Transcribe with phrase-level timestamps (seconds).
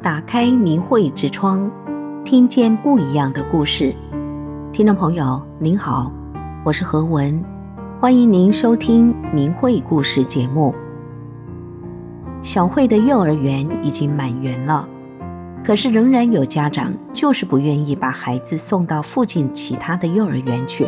[0.00, 1.68] 打开明慧之窗，
[2.24, 3.92] 听见不一样的故事。
[4.72, 6.12] 听众朋友您好，
[6.64, 7.42] 我是何文，
[7.98, 10.72] 欢迎您收听明慧故事节目。
[12.44, 14.88] 小慧的幼儿园已经满员了，
[15.64, 20.86] 可是仍然有家长就是不愿意把孩子送到附近其他的幼儿园去，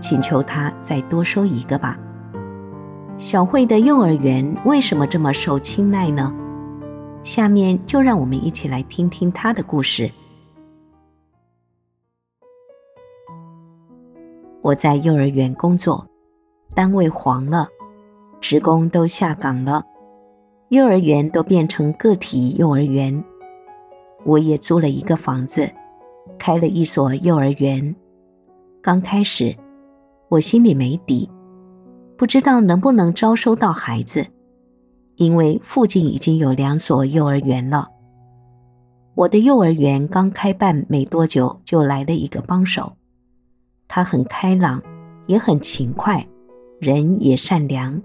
[0.00, 1.98] 请求他再多收一个吧。
[3.18, 6.32] 小慧的幼儿园为什么这么受青睐呢？
[7.24, 10.12] 下面就让我们一起来听听他的故事。
[14.60, 16.06] 我在幼儿园工作，
[16.74, 17.66] 单位黄了，
[18.42, 19.82] 职工都下岗了，
[20.68, 23.24] 幼儿园都变成个体幼儿园。
[24.24, 25.70] 我也租了一个房子，
[26.38, 27.94] 开了一所幼儿园。
[28.82, 29.56] 刚开始，
[30.28, 31.28] 我心里没底。
[32.18, 34.26] 不知道能不能招收到孩子，
[35.16, 37.88] 因为附近已经有两所幼儿园了。
[39.14, 42.92] 我的幼儿园刚开办没多久，就来了一个帮手，
[43.86, 44.82] 他很开朗，
[45.26, 46.26] 也很勤快，
[46.80, 48.02] 人也善良，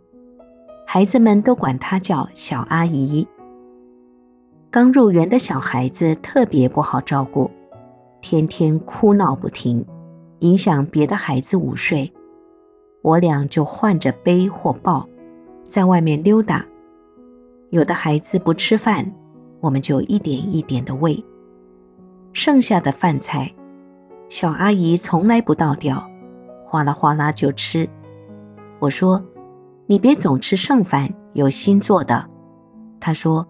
[0.86, 3.28] 孩子们都管他叫小阿姨。
[4.70, 7.50] 刚入园的小孩子特别不好照顾，
[8.22, 9.84] 天天哭闹不停，
[10.40, 12.12] 影响别的孩子午睡。
[13.02, 15.08] 我俩就换着背或抱，
[15.68, 16.64] 在外面溜达。
[17.72, 19.10] 有的孩子不吃饭，
[19.60, 21.24] 我们就一点一点的喂。
[22.34, 23.52] 剩下的饭菜，
[24.28, 26.10] 小阿姨从来不倒掉，
[26.66, 27.88] 哗啦哗啦就吃。
[28.80, 29.24] 我说
[29.86, 32.26] ：“你别总吃剩饭，有新做的。”
[33.00, 33.46] 她说：“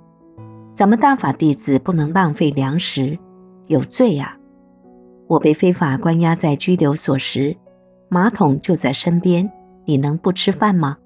[0.75, 3.17] 咱们大法弟子不能浪费粮食，
[3.67, 4.36] 有罪呀。”
[5.28, 7.56] 我被非法关押在拘留所时。
[8.09, 9.50] 马桶就在身边，
[9.86, 10.97] 你能不吃饭吗？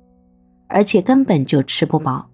[0.67, 2.29] 而且根本就吃不饱。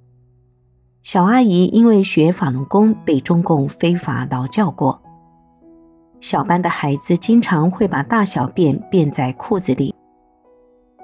[1.02, 5.02] 小阿姨因为学法轮功被中共非法劳教过，
[6.20, 9.96] 小班的孩子经常会把大小便便在裤子里。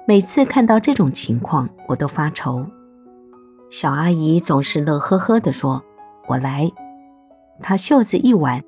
[0.06, 2.64] 每次看到这种情况，我都发愁。
[3.70, 5.82] 小阿姨总是乐呵呵地说
[6.28, 6.70] ：“我来。”
[7.60, 8.62] 她袖子一挽，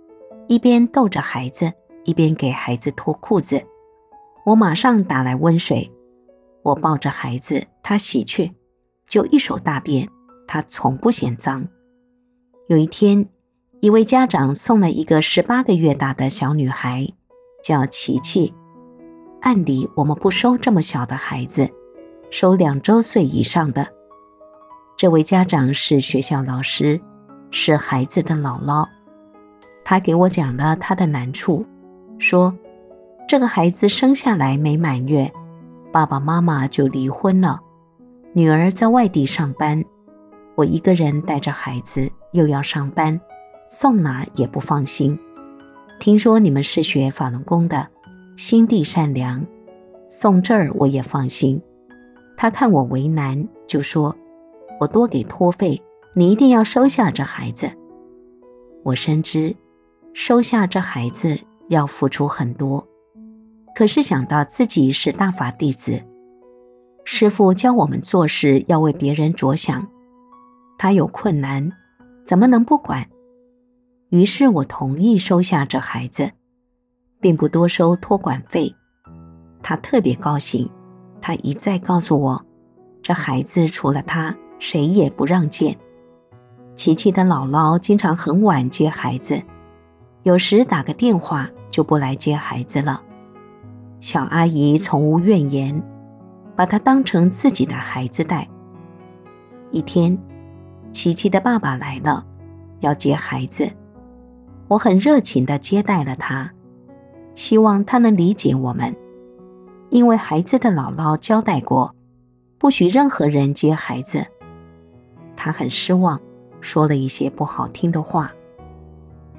[0.49, 1.71] 一边逗着孩子，
[2.05, 3.62] 一边给孩子脱裤子。
[4.44, 5.88] 我马上打来温水，
[6.62, 8.50] 我抱着孩子，他洗去，
[9.06, 10.09] 就一手大便，
[10.49, 11.65] 他从不嫌脏。
[12.67, 13.25] 有一天，
[13.81, 17.07] 一位家长送了一个十八个月大的小女孩，
[17.63, 18.53] 叫琪琪。
[19.41, 21.69] 按理我们不收这么小的孩子，
[22.31, 23.87] 收两周岁以上的。
[24.97, 27.01] 这位家长是学校老师，
[27.53, 28.85] 是孩子的姥姥。
[29.85, 31.65] 他给我讲了他的难处，
[32.19, 32.53] 说。
[33.29, 35.31] 这个孩子生下来没满月，
[35.93, 37.61] 爸爸妈妈就离婚了，
[38.33, 39.85] 女儿在外地上班，
[40.59, 43.21] 我一个人带着孩子又要上班，
[43.69, 45.17] 送哪儿也不放心。
[46.01, 47.87] 听说你们是学法轮功的，
[48.37, 49.47] 心地善良，
[50.09, 51.63] 送这儿我也放心。
[52.37, 54.13] 他看我为难，就说
[54.81, 55.81] ：“我多给托费，
[56.13, 57.71] 你一定要收下这孩子。”
[58.83, 59.55] 我深知，
[60.13, 62.85] 收下这孩子要付出很多。
[63.77, 66.03] 可是想到自己是大法弟子，
[67.05, 69.87] 师父教我们做事要为别人着想，
[70.78, 71.71] 他有困难，
[72.25, 73.05] 怎么能不管？
[74.11, 76.31] 于是我同意收下这孩子，
[77.21, 78.72] 并不多收托管费。
[79.61, 80.71] 他特别高兴，
[81.21, 82.41] 他一再告诉我，
[83.03, 85.77] 这孩子除了他，谁也不让见。
[86.77, 89.43] 琪琪的姥姥经常很晚接孩子，
[90.22, 93.03] 有时打个电话就不来接孩子了。
[93.99, 95.83] 小阿姨从无怨言，
[96.55, 98.49] 把他当成自己的孩子带。
[99.72, 100.17] 一天，
[100.99, 102.27] 琪琪的爸爸来了，
[102.81, 103.71] 要接孩子，
[104.67, 106.51] 我很热情地接待了他，
[107.37, 108.93] 希望他能理解我们，
[109.91, 111.95] 因为孩子的姥姥交代过，
[112.59, 114.27] 不许任何人接孩子。
[115.37, 116.21] 他很失望，
[116.61, 118.33] 说了一些不好听的话。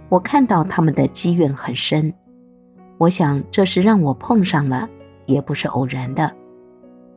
[0.08, 2.14] 我看到他们的积怨很深。
[2.98, 4.88] 我想这是让我碰上了，
[5.26, 6.34] 也不是偶然的。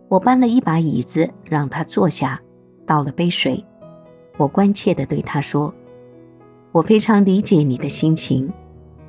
[0.08, 2.40] 我搬了一把椅子让他坐下，
[2.84, 3.64] 倒了杯水。
[4.36, 5.72] 我关切地对他说
[6.72, 8.50] ：“我非常理解你的心情，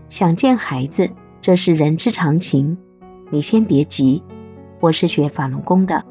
[0.09, 1.09] 想见孩子，
[1.41, 2.77] 这是人之常情。
[3.29, 4.21] 你先别急，
[4.79, 6.03] 我是学法轮功的，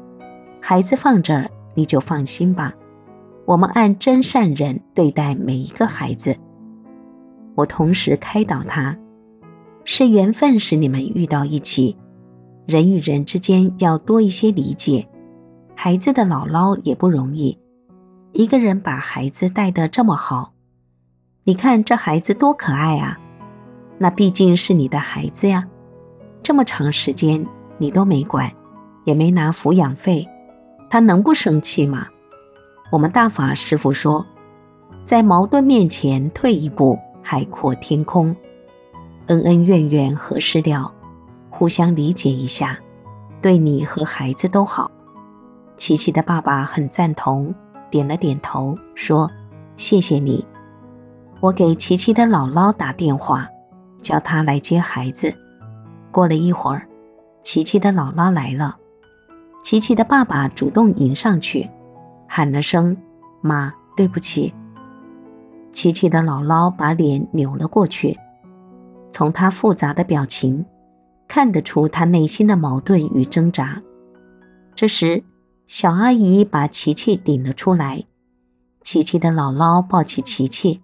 [0.59, 2.73] 孩子放这儿你就放心吧。
[3.45, 6.35] 我们按真善人对待每一个孩子。”
[7.55, 8.97] 我同时开导他。
[9.85, 11.93] 是缘分使你们遇到一起，
[12.65, 15.05] 人与人之间要多一些理解。
[15.75, 17.57] 孩子的姥姥也不容易，
[18.33, 20.53] 一个人把孩子带得这么好，
[21.43, 23.15] 你看这孩子多可爱啊！
[23.99, 25.63] 那毕竟是你的孩子呀，
[26.41, 27.45] 这么长时间
[27.77, 28.51] 你都没管，
[29.03, 30.27] 也没拿抚养费，
[30.89, 32.07] 他能不生气吗？
[32.91, 34.25] 我们大法师父说，
[35.03, 38.35] 在矛盾面前退一步，海阔天空。
[39.27, 40.91] 恩恩怨怨何时了？
[41.51, 42.79] 互相理解一下，
[43.43, 44.89] 对你和孩子都好。
[45.77, 47.53] 琪琪的爸爸很赞同，
[47.93, 49.29] 点了点头，说
[49.77, 50.43] ：“谢谢你。”
[51.39, 53.47] 我给琪琪的姥姥打电话，
[54.01, 55.31] 叫她来接孩子。
[56.09, 56.87] 过了一会儿，
[57.43, 58.75] 琪琪的姥姥来了，
[59.61, 61.69] 琪琪的爸爸主动迎上去，
[62.27, 62.97] 喊了声
[63.41, 64.51] “妈，对不起”。
[65.71, 68.17] 琪琪的姥姥把脸扭了过去，
[69.11, 70.65] 从她复杂的表情
[71.27, 73.79] 看得出她内心的矛盾与挣扎。
[74.73, 75.23] 这时，
[75.65, 78.05] 小阿姨把琪琪顶了出来，
[78.81, 80.81] 琪琪的姥姥抱起琪琪。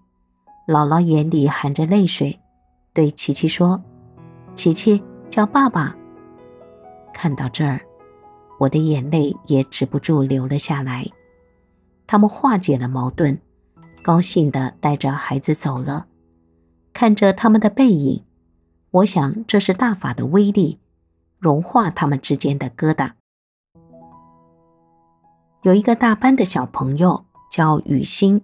[0.68, 2.40] 姥姥眼里含着泪水，
[2.94, 3.82] 对琪琪说
[4.56, 5.96] ：“琪琪叫爸爸。”
[7.14, 7.82] 看到这儿，
[8.60, 11.06] 我的眼泪也止不住流了下来。
[12.08, 13.40] 他们化解了矛盾，
[14.04, 16.06] 高兴地带着孩子走了。
[16.94, 18.24] 看着他们的背影，
[18.92, 20.80] 我想这是大法的威力，
[21.38, 23.12] 融化他们之间的疙瘩。
[25.70, 28.42] 有一个大班的小朋友叫雨欣。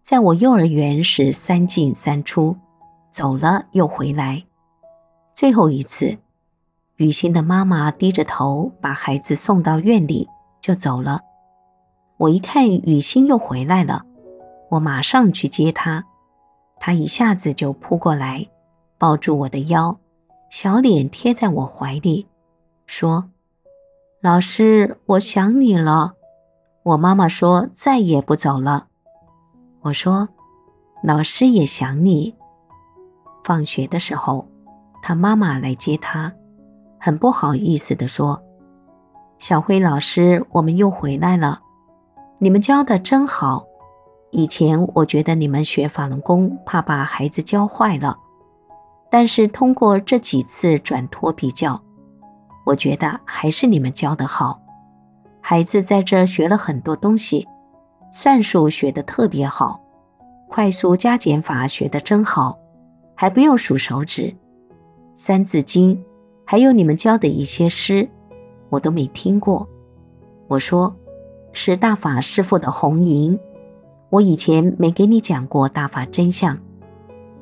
[0.00, 2.56] 在我幼儿园是三进三出，
[3.10, 4.44] 走了又回来。
[5.34, 6.16] 最后一次，
[6.98, 10.28] 雨欣的妈妈低着头把孩子送到院里
[10.60, 11.20] 就走了。
[12.16, 14.04] 我一看雨欣又回来了，
[14.70, 16.04] 我马上去接她，
[16.78, 18.46] 她一下子就扑过来，
[18.98, 19.98] 抱住我的腰，
[20.48, 22.28] 小脸贴在我怀里，
[22.86, 23.30] 说
[24.22, 26.12] ：“老师，我想你了。”
[26.86, 28.86] 我妈妈说再也不走了。
[29.80, 30.28] 我说
[31.02, 32.32] ：“老师也想你。”
[33.42, 34.46] 放学的时候，
[35.02, 36.32] 他妈妈来接他，
[36.96, 38.40] 很不好意思地说
[39.36, 41.60] ：“小辉老师，我们又回来了。
[42.38, 43.64] 你们教的真好。
[44.30, 48.16] 以前我觉得你们学法轮功怕把孩子教坏了，
[49.10, 51.82] 但是通过这几次转托比较，
[52.64, 54.60] 我觉得还是你们教的好。
[55.48, 57.46] 孩子在这学了很多东西。”
[58.10, 59.80] 算术学得特别好，
[60.48, 62.58] 快速加减法学得真好，
[63.14, 64.34] 还不用数手指。
[65.14, 65.96] 三字经，
[66.44, 68.08] 还有你们教的一些诗，
[68.70, 69.64] 我都没听过。
[70.48, 70.92] 我说，
[71.52, 73.38] 是大法师父的红银。
[74.10, 76.58] 我以前没给你讲过大法真相。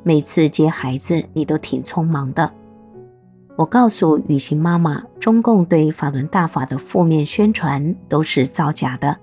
[0.03, 2.53] 每次接孩子，你都挺匆忙的。
[3.57, 9.17] 我告诉雨欣妈妈，中共对法轮大法的负面宣传都是造假的。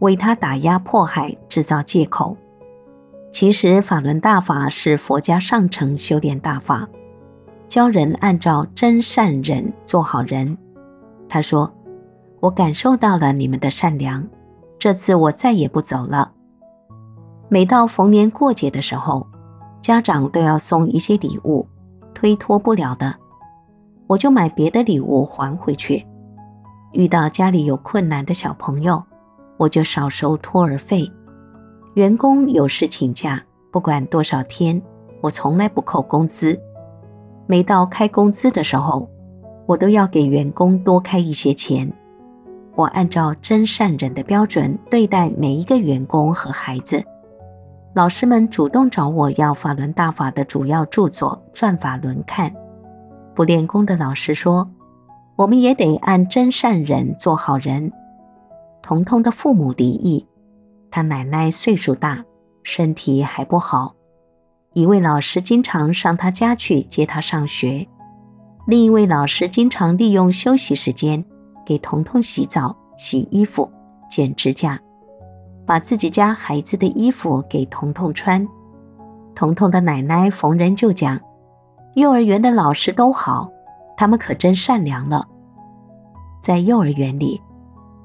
[0.00, 2.36] 为他打压迫害，制造借口。
[3.32, 6.86] 其实法轮大法是佛家上乘修炼大法，
[7.68, 10.58] 教人按照真善忍做好人。
[11.26, 11.72] 他说
[12.40, 14.22] ：“我感受到了你们的善良，
[14.78, 16.30] 这次我再也不走了。
[17.48, 19.26] 每到逢年过节的时候，
[19.80, 21.66] 家长都要送一些礼物，
[22.12, 23.14] 推脱不了的，
[24.06, 26.06] 我就买别的礼物还回去。
[26.92, 29.02] 遇到家里有困难的小朋友。”
[29.58, 31.08] 我就少收托儿费，
[31.94, 34.80] 员工有事请假，不管多少天，
[35.20, 36.58] 我从来不扣工资。
[37.46, 39.08] 每到开工资的时候，
[39.66, 41.88] 我都要给员工多开一些钱。
[42.74, 47.00] 我按照真善忍的标准对待每一个员工和孩子。
[47.94, 52.52] 老师们主动找我要法轮大法的主要著作《转法轮》看。
[53.34, 54.68] 不练功的老师说，
[55.36, 57.90] 我们也得按真善忍做好人。
[58.82, 60.26] 彤彤的父母离异，
[60.90, 62.22] 他奶奶岁数大，
[62.62, 63.94] 身体还不好。
[64.74, 67.86] 一位老师经常上他家去接他上学，
[68.66, 71.22] 另一位老师经常利用休息时间
[71.64, 73.70] 给彤彤洗澡、洗衣服、
[74.10, 74.78] 剪指甲，
[75.66, 78.46] 把自己家孩子的衣服给彤彤穿。
[79.34, 81.18] 彤彤的奶奶逢人就讲
[81.94, 83.50] ：“幼儿园的老师都好，
[83.96, 85.26] 他们可真善良了。”
[86.42, 87.40] 在幼儿园里。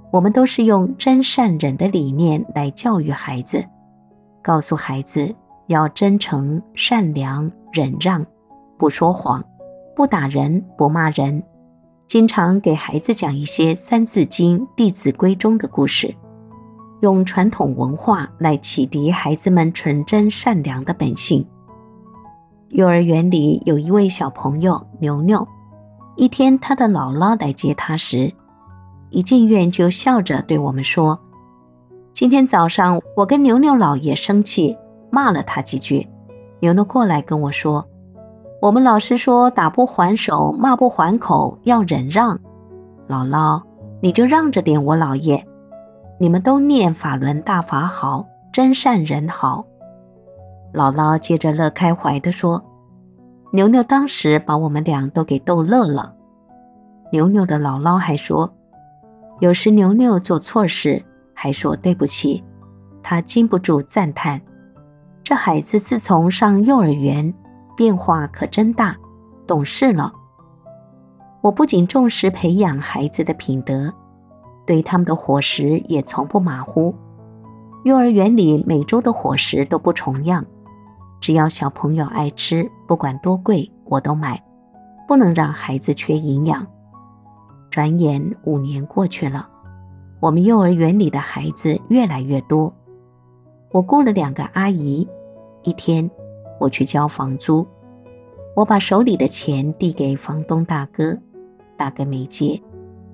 [0.09, 3.61] 我们都是用真善忍的理念来教育孩子，
[4.41, 5.35] 告诉孩子
[5.67, 8.25] 要真诚、善良、忍让，
[8.77, 9.43] 不说谎，
[9.93, 11.43] 不打人，不骂人，
[12.07, 16.15] 经常给孩子讲一些《三字经》《弟子规》中的故事，
[17.01, 21.45] 用传统文化来启迪孩子们纯真善良的本性。
[22.69, 25.47] 幼儿园里有一位小朋友牛牛，
[26.17, 28.31] 一天他的姥姥来接他时，
[29.09, 31.17] 一进院就笑着对我们说
[32.11, 34.77] ：“今天早上我跟牛牛姥爷生气，
[35.09, 36.05] 骂了他几句。
[36.59, 37.85] 牛牛过来跟我说
[38.61, 42.37] ：“我们老师说打不还手，骂不还口，要忍让。
[43.07, 43.61] 姥姥，
[44.01, 45.41] 你就让着点我姥爷。
[46.19, 49.65] 你们都念法轮大法好，真善人好。”
[50.73, 52.63] 姥姥接着乐开怀地说
[53.51, 56.13] ：“牛牛当时把我们俩都给逗乐了。”
[57.11, 58.53] 牛牛的姥姥还说
[59.39, 62.43] ：“有时牛牛做错事，还说对不起，
[63.01, 64.39] 他禁不住赞叹。”
[65.23, 67.33] 这孩子自从上幼儿园，
[67.75, 68.95] 变化可真大，
[69.45, 70.13] 懂事了。
[71.41, 73.93] 我不仅重视培养孩子的品德，
[74.65, 76.93] 对他们的伙食也从不马虎。
[77.83, 80.45] 幼儿园里每周的伙食都不重样，
[81.19, 84.41] 只要小朋友爱吃，不管多贵，我都买，
[85.07, 86.65] 不能让孩子缺营养。
[87.69, 89.47] 转眼五年过去了，
[90.19, 92.73] 我们幼儿园里的孩子越来越多，
[93.71, 95.07] 我雇了两个阿姨。
[95.63, 96.09] 一天，
[96.59, 97.67] 我去交房租，
[98.55, 101.17] 我把手里的钱递给房东大哥，
[101.75, 102.61] 大哥没接，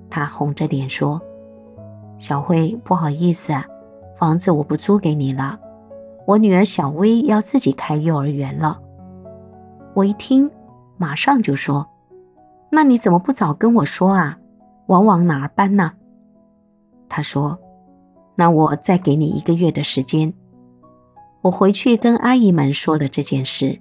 [0.08, 1.20] 他红着脸说
[2.18, 3.66] ：“小慧，不好意思啊，
[4.16, 5.58] 房子我不租给你了，
[6.26, 8.80] 我女儿小薇要自己开幼儿园了。”
[9.94, 10.50] 我一听，
[10.96, 11.86] 马上就说
[12.70, 14.38] ：“那你怎么不早跟我说啊？
[14.86, 15.92] 往往哪儿搬呢？”
[17.08, 17.58] 他说
[18.34, 20.32] ：“那我再给你一个月的时间。”
[21.42, 23.78] 我回去跟阿姨们说了这件事，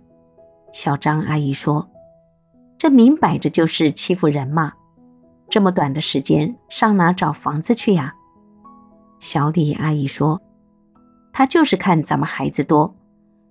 [0.74, 1.88] 小张阿姨说
[2.78, 4.74] ：“这明摆着就是欺负人嘛！
[5.50, 8.14] 这么短的时间，上哪找房子去呀？”
[9.20, 10.40] 小李阿姨说
[11.34, 12.96] ：“他就是看咱们孩子多，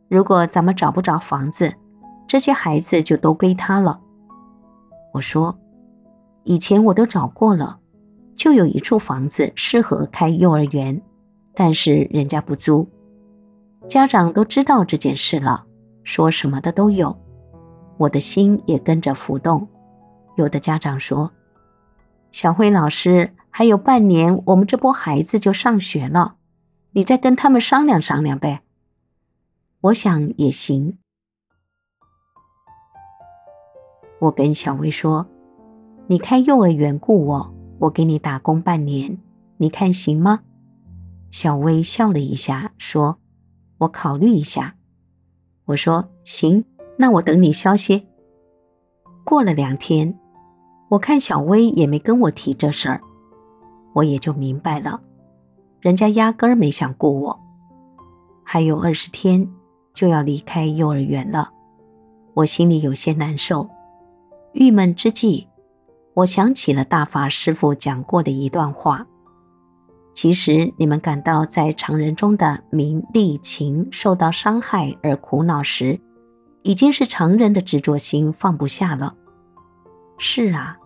[0.09, 1.75] 如果咱们找不着房子，
[2.27, 4.01] 这些孩子就都归他了。”
[5.13, 5.55] 我说
[6.45, 7.79] ：“以前我都找过了，
[8.37, 10.99] 就有一处房子适合开幼儿园，
[11.55, 12.89] 但是人家不租。”
[13.89, 15.65] 家长都知道这件事了，
[16.05, 17.15] 说什么的都有，
[17.99, 19.67] 我的心也跟着浮动。
[20.37, 21.31] 有的家长说
[22.31, 26.37] ：“小慧老师，还有半年，我们这波孩子就上学了，
[26.93, 28.63] 你再跟他们商量商量呗。”
[29.83, 30.99] 我想也行。
[34.21, 35.27] 我跟小薇说
[36.07, 39.19] ：“你开幼儿园雇我，我给你打工半年，
[39.57, 40.41] 你看行吗？”
[41.33, 43.19] 小薇笑了一下，说。
[43.79, 44.77] 我考虑一下，
[45.65, 46.65] 我说行，
[46.97, 48.07] 那我等你消息。
[49.25, 50.17] 过了两天，
[50.89, 53.01] 我看小薇也没跟我提这事儿，
[53.93, 55.03] 我也就明白了，
[55.83, 57.39] 人家压根儿没想雇我。
[58.45, 59.47] 还有二十天
[59.93, 61.51] 就要离开幼儿园了，
[62.35, 63.69] 我心里有些难受。
[64.53, 65.45] 郁闷之际，
[66.15, 69.05] 我想起了大法师父讲过的一段话。
[70.15, 75.99] 其实，你们感到在常人中的名利情受到伤害而苦恼时，
[76.63, 79.13] 已经是常人的执着心放不下了。
[80.19, 80.79] 是啊，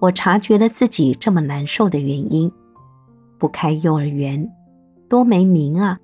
[0.00, 2.50] 我察觉了自己这么难受的原因。
[3.42, 4.48] 不开幼儿园，
[5.08, 5.98] 多没名啊！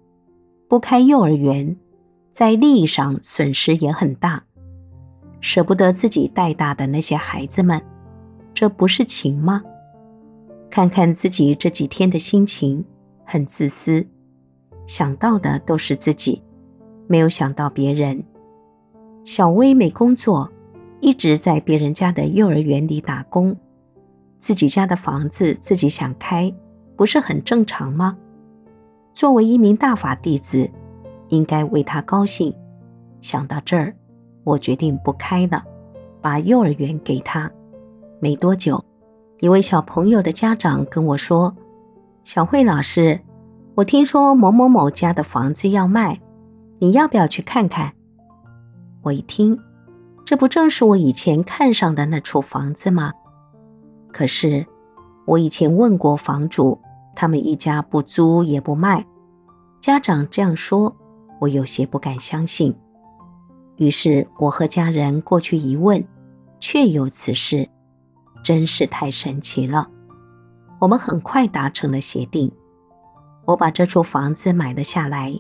[0.67, 1.77] 不开幼儿园，
[2.33, 4.43] 在利益上损失也很大。
[5.39, 7.81] 舍不得自己带大的那些孩子们，
[8.53, 9.63] 这不是情吗？
[10.69, 12.85] 看看自己这几天的心情，
[13.25, 14.05] 很自私，
[14.89, 16.43] 想到的都是自己，
[17.07, 18.21] 没有想到别人。
[19.25, 20.51] 小薇没工作，
[20.99, 23.57] 一直在别人家的幼儿园里打工，
[24.39, 26.53] 自己家的房子自己想开，
[26.99, 28.17] 不是很正常吗？
[29.15, 30.69] 作为一名大法弟子，
[31.29, 32.53] 应该为他高兴。
[33.21, 33.95] 想到这儿，
[34.43, 35.63] 我决定不开了，
[36.21, 37.49] 把幼儿园给他。
[38.19, 38.85] 没多久。
[39.39, 41.55] 一位小朋友的家长跟我说
[42.25, 43.21] ：“小慧老师，
[43.77, 46.21] 我听说某某某家的房子要卖，
[46.81, 47.93] 你要不要去看看？”
[49.03, 49.57] 我一听，
[50.25, 53.13] 这不正是我以前看上的那处房子吗？
[54.11, 54.67] 可是
[55.25, 56.77] 我以前问过房主，
[57.19, 59.05] 他们一家不租也不卖。
[59.81, 60.95] 家长这样说，
[61.41, 62.73] 我有些不敢相信。
[63.75, 66.03] 于是我和家人过去一问，
[66.61, 67.69] 确有此事。
[68.45, 69.91] 真是太神奇了！
[70.79, 72.49] 我们很快达成了协定，
[73.45, 75.35] 我把这处房子买了下来，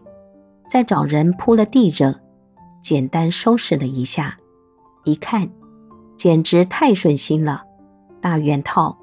[0.69, 2.13] 再找人铺了地热，
[2.83, 4.37] 简单收拾了一下，
[5.05, 5.49] 一看，
[6.17, 7.63] 简直太顺心了。
[8.21, 8.98] 大院套，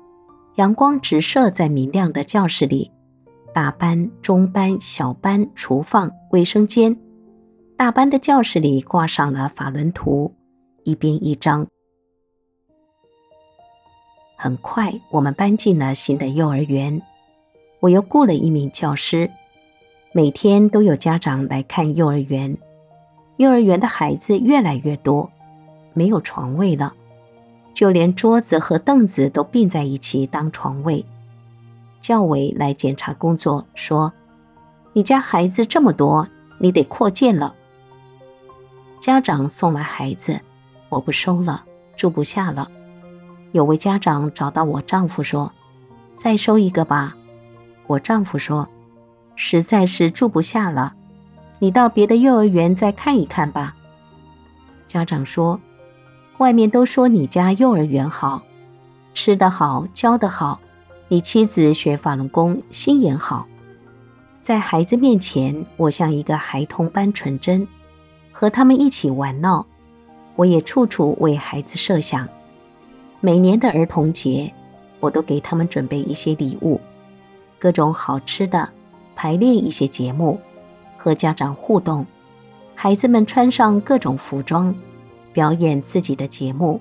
[0.55, 2.89] 阳光直射在明亮的教室里，
[3.53, 6.95] 大班、中班、小班、厨房、卫生间，
[7.75, 10.33] 大班的教室里挂上了法轮图，
[10.83, 11.67] 一边一张。
[14.37, 17.01] 很快，我们搬进了新的幼儿园。
[17.81, 19.29] 我又雇了一名教师。
[20.13, 22.57] 每天都有家长来看幼儿园，
[23.35, 25.29] 幼儿园的孩子越来越多，
[25.93, 26.93] 没有床位了，
[27.75, 31.05] 就连桌子和凳子都并在一起当床位。
[32.01, 34.11] 教委来检查工作，说
[34.93, 36.27] ：“你家孩子这么多，
[36.57, 37.53] 你得扩建了。”
[38.99, 40.39] 家长送来孩子，
[40.89, 41.63] 我不收了，
[41.95, 42.67] 住不下了。
[43.51, 45.51] 有位家长找到我丈夫说
[46.15, 47.15] ：“再收一个吧。”
[47.85, 48.67] 我丈夫说。
[49.37, 50.93] 实在是住不下了，
[51.59, 53.75] 你到别的幼儿园再看一看吧。
[54.87, 55.59] 家长说
[56.37, 58.41] ：“外面都说你家幼儿园好，
[59.13, 60.59] 吃得好，教得好，
[61.07, 63.45] 你妻子学法轮功，心眼好。
[64.41, 67.67] 在孩子面前，我像一个孩童般纯真，
[68.31, 69.65] 和他们一起玩闹。
[70.35, 72.27] 我也处处为孩子设想，
[73.21, 74.51] 每年的儿童节，
[74.99, 76.79] 我都给他们准备一些礼物，
[77.57, 78.69] 各种好吃的。”
[79.17, 80.37] 排练一些节目，
[80.97, 82.05] 和家长互动，
[82.75, 84.75] 孩子们穿上各种服装，
[85.35, 86.79] 表演自己的节目。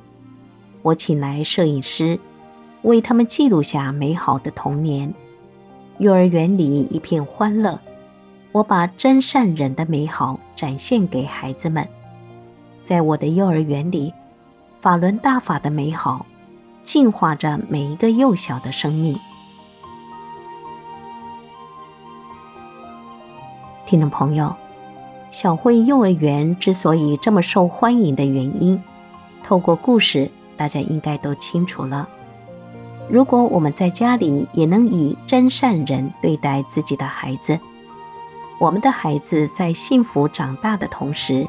[0.83, 2.17] 我请来摄影师，
[2.83, 5.13] 为他们记录下美好的童年。
[5.99, 7.77] 幼儿园里一片欢乐，
[8.53, 11.85] 我把真善忍的美好展现给孩子们。
[12.85, 14.15] 在我的幼儿园里，
[14.81, 16.25] 法轮大法的美好，
[16.85, 19.19] 净化着每一个幼小的生命。
[23.85, 24.55] 听众朋友，
[25.35, 28.81] 小慧幼儿园之所以这么受欢迎的原因，
[29.43, 32.09] 透过故事，大家应该都清楚了。
[33.09, 37.59] 如果我们在家里也能以真善人对待自己的孩子，
[38.61, 41.45] 我们的孩子在幸福长大的同时，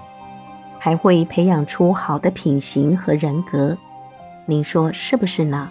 [0.79, 3.77] 还会培养出好的品行和人格。
[4.47, 5.69] 您说是不是呢？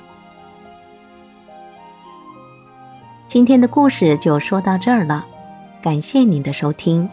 [3.27, 5.27] 今天的故事就说到这儿了。
[5.83, 7.11] 感谢您的收听。